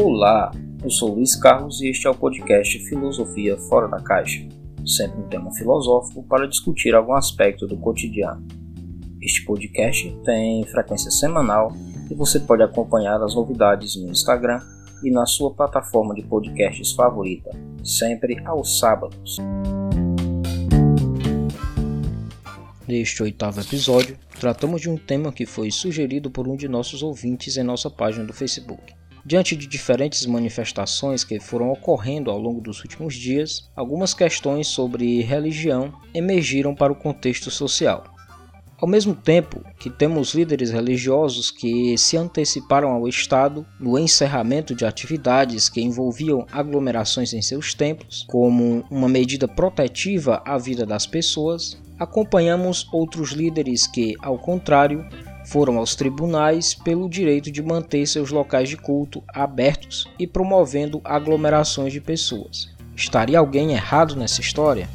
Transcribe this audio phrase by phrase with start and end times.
[0.00, 4.46] Olá, eu sou Luiz Carlos e este é o podcast Filosofia Fora da Caixa,
[4.86, 8.46] sempre um tema filosófico para discutir algum aspecto do cotidiano.
[9.20, 11.72] Este podcast tem frequência semanal
[12.08, 14.60] e você pode acompanhar as novidades no Instagram
[15.02, 17.50] e na sua plataforma de podcasts favorita,
[17.82, 19.38] sempre aos sábados.
[22.86, 27.56] Neste oitavo episódio, tratamos de um tema que foi sugerido por um de nossos ouvintes
[27.56, 28.96] em nossa página do Facebook.
[29.24, 35.20] Diante de diferentes manifestações que foram ocorrendo ao longo dos últimos dias, algumas questões sobre
[35.22, 38.04] religião emergiram para o contexto social.
[38.80, 44.86] Ao mesmo tempo que temos líderes religiosos que se anteciparam ao Estado no encerramento de
[44.86, 51.76] atividades que envolviam aglomerações em seus templos, como uma medida protetiva à vida das pessoas,
[51.98, 55.06] acompanhamos outros líderes que, ao contrário,
[55.44, 61.92] foram aos tribunais pelo direito de manter seus locais de culto abertos e promovendo aglomerações
[61.92, 62.68] de pessoas.
[62.94, 64.88] Estaria alguém errado nessa história?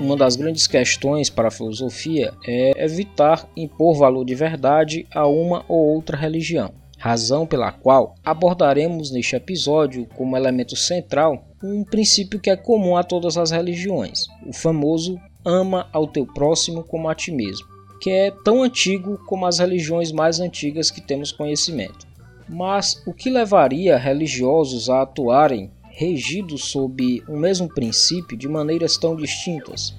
[0.00, 5.62] Uma das grandes questões para a filosofia é evitar impor valor de verdade a uma
[5.68, 12.48] ou outra religião, razão pela qual abordaremos neste episódio como elemento central um princípio que
[12.48, 17.30] é comum a todas as religiões, o famoso ama ao teu próximo como a ti
[17.30, 22.08] mesmo que é tão antigo como as religiões mais antigas que temos conhecimento.
[22.48, 29.14] Mas o que levaria religiosos a atuarem regidos sob o mesmo princípio de maneiras tão
[29.14, 29.94] distintas?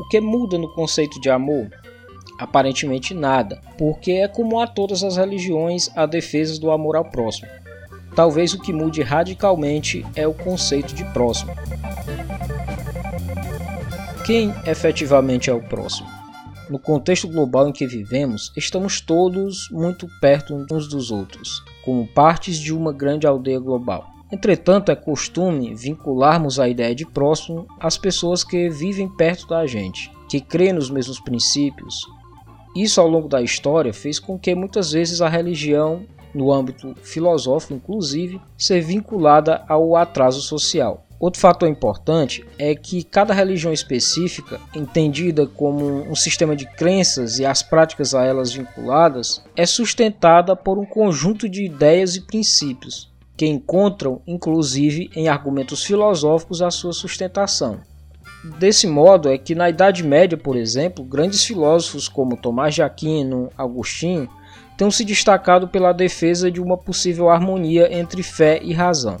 [0.00, 1.70] O que muda no conceito de amor?
[2.38, 7.46] Aparentemente nada, porque é como a todas as religiões a defesa do amor ao próximo.
[8.16, 11.52] Talvez o que mude radicalmente é o conceito de próximo.
[14.24, 16.08] Quem efetivamente é o próximo?
[16.70, 22.56] No contexto global em que vivemos, estamos todos muito perto uns dos outros, como partes
[22.56, 24.08] de uma grande aldeia global.
[24.30, 30.08] Entretanto, é costume vincularmos a ideia de próximo às pessoas que vivem perto da gente,
[30.28, 32.06] que creem nos mesmos princípios.
[32.76, 37.74] Isso, ao longo da história, fez com que muitas vezes a religião, no âmbito filosófico
[37.74, 41.04] inclusive, ser vinculada ao atraso social.
[41.22, 47.46] Outro fator importante é que cada religião específica, entendida como um sistema de crenças e
[47.46, 53.46] as práticas a elas vinculadas, é sustentada por um conjunto de ideias e princípios que
[53.46, 57.78] encontram, inclusive, em argumentos filosóficos a sua sustentação.
[58.58, 63.48] Desse modo é que na Idade Média, por exemplo, grandes filósofos como Tomás de Aquino,
[63.56, 64.28] Agostinho,
[64.76, 69.18] têm se destacado pela defesa de uma possível harmonia entre fé e razão.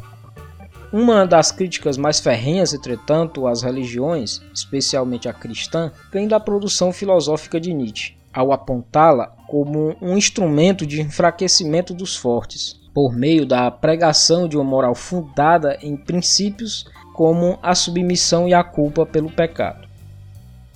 [0.92, 7.58] Uma das críticas mais ferrenhas, entretanto, às religiões, especialmente a cristã, vem da produção filosófica
[7.58, 14.46] de Nietzsche, ao apontá-la como um instrumento de enfraquecimento dos fortes, por meio da pregação
[14.46, 19.88] de uma moral fundada em princípios como a submissão e a culpa pelo pecado.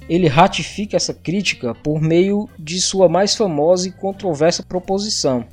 [0.09, 5.44] Ele ratifica essa crítica por meio de sua mais famosa e controversa proposição,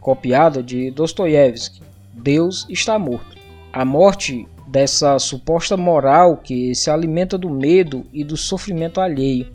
[0.00, 1.82] copiada de Dostoiévski:
[2.12, 3.31] Deus está morto.
[3.72, 9.50] A morte dessa suposta moral que se alimenta do medo e do sofrimento alheio,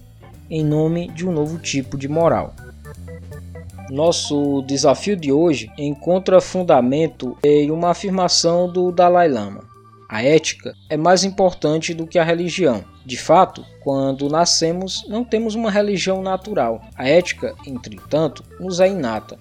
[0.50, 2.56] em nome de um novo tipo de moral.
[3.92, 9.64] Nosso desafio de hoje encontra fundamento em uma afirmação do Dalai Lama.
[10.10, 12.84] A ética é mais importante do que a religião.
[13.06, 16.82] De fato, quando nascemos, não temos uma religião natural.
[16.96, 19.38] A ética, entretanto, nos é inata.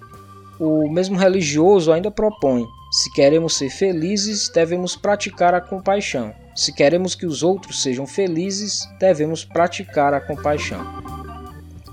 [0.59, 6.33] O mesmo religioso ainda propõe se queremos ser felizes, devemos praticar a compaixão.
[6.55, 10.79] Se queremos que os outros sejam felizes, devemos praticar a compaixão.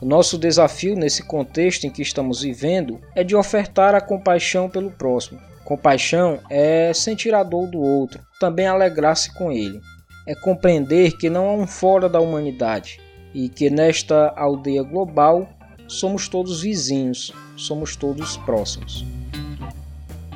[0.01, 4.91] O nosso desafio nesse contexto em que estamos vivendo é de ofertar a compaixão pelo
[4.91, 5.41] próximo.
[5.65, 9.81] Compaixão é sentir a dor do outro, também alegrar-se com ele.
[10.27, 13.01] É compreender que não há um fora da humanidade
[13.35, 15.49] e que nesta aldeia global
[15.89, 19.05] somos todos vizinhos, somos todos próximos.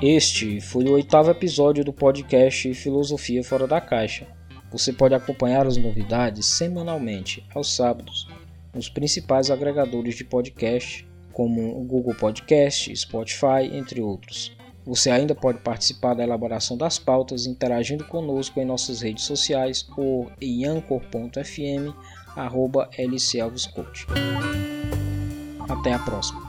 [0.00, 4.26] Este foi o oitavo episódio do podcast Filosofia Fora da Caixa.
[4.70, 8.28] Você pode acompanhar as novidades semanalmente, aos sábados,
[8.72, 14.56] nos principais agregadores de podcast, como o Google Podcast, Spotify, entre outros.
[14.84, 20.30] Você ainda pode participar da elaboração das pautas interagindo conosco em nossas redes sociais ou
[20.40, 21.92] em anchor.fm,
[22.36, 22.88] arroba
[25.78, 26.47] Até a próxima!